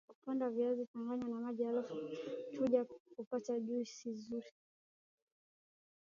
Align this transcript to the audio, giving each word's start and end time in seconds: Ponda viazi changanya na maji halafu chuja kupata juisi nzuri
Ponda 0.23 0.49
viazi 0.49 0.85
changanya 0.87 1.27
na 1.27 1.39
maji 1.41 1.63
halafu 1.63 1.95
chuja 2.51 2.85
kupata 3.17 3.59
juisi 3.59 4.09
nzuri 4.09 4.51